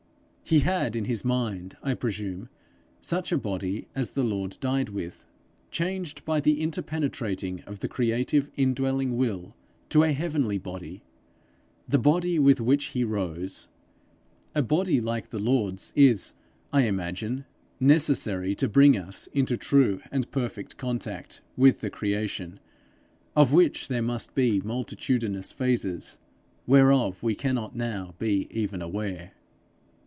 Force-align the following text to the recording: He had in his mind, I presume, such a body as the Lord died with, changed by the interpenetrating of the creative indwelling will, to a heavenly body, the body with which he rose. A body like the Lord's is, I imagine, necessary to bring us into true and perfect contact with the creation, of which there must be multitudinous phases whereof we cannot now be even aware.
He 0.43 0.59
had 0.59 0.97
in 0.97 1.05
his 1.05 1.23
mind, 1.23 1.77
I 1.81 1.93
presume, 1.93 2.49
such 2.99 3.31
a 3.31 3.37
body 3.37 3.87
as 3.95 4.11
the 4.11 4.23
Lord 4.25 4.57
died 4.59 4.89
with, 4.89 5.25
changed 5.69 6.25
by 6.25 6.41
the 6.41 6.59
interpenetrating 6.59 7.61
of 7.61 7.79
the 7.79 7.87
creative 7.87 8.49
indwelling 8.57 9.15
will, 9.15 9.55
to 9.87 10.03
a 10.03 10.11
heavenly 10.11 10.57
body, 10.57 11.03
the 11.87 11.97
body 11.97 12.37
with 12.37 12.59
which 12.59 12.87
he 12.87 13.05
rose. 13.05 13.69
A 14.53 14.61
body 14.61 14.99
like 14.99 15.29
the 15.29 15.39
Lord's 15.39 15.93
is, 15.95 16.33
I 16.73 16.81
imagine, 16.81 17.45
necessary 17.79 18.53
to 18.55 18.67
bring 18.67 18.97
us 18.97 19.27
into 19.27 19.55
true 19.55 20.01
and 20.11 20.29
perfect 20.31 20.75
contact 20.75 21.39
with 21.55 21.79
the 21.79 21.89
creation, 21.89 22.59
of 23.37 23.53
which 23.53 23.87
there 23.87 24.01
must 24.01 24.35
be 24.35 24.59
multitudinous 24.59 25.53
phases 25.53 26.19
whereof 26.67 27.23
we 27.23 27.35
cannot 27.35 27.73
now 27.73 28.15
be 28.19 28.49
even 28.51 28.81
aware. 28.81 29.31